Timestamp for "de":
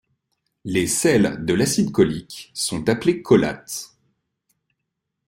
1.45-1.53